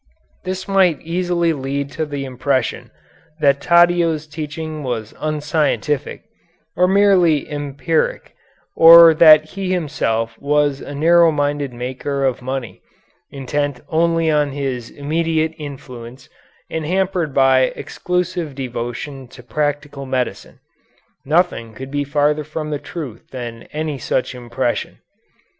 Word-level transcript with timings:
This 0.45 0.67
might 0.67 0.99
easily 1.01 1.53
lead 1.53 1.91
to 1.91 2.07
the 2.07 2.25
impression 2.25 2.89
that 3.39 3.61
Taddeo's 3.61 4.25
teaching 4.25 4.81
was 4.81 5.13
unscientific, 5.19 6.23
or 6.75 6.87
merely 6.87 7.47
empiric, 7.47 8.33
or 8.75 9.13
that 9.13 9.51
he 9.51 9.71
himself 9.71 10.39
was 10.41 10.81
a 10.81 10.95
narrow 10.95 11.31
minded 11.31 11.71
maker 11.71 12.25
of 12.25 12.41
money, 12.41 12.81
intent 13.29 13.81
only 13.89 14.31
on 14.31 14.53
his 14.53 14.89
immediate 14.89 15.53
influence, 15.59 16.29
and 16.67 16.83
hampered 16.83 17.31
by 17.31 17.65
exclusive 17.75 18.55
devotion 18.55 19.27
to 19.27 19.43
practical 19.43 20.07
medicine. 20.07 20.57
Nothing 21.25 21.75
could 21.75 21.91
be 21.91 22.03
farther 22.03 22.43
from 22.43 22.71
the 22.71 22.79
truth 22.79 23.27
than 23.29 23.67
any 23.71 23.99
such 23.99 24.33
impression. 24.33 24.97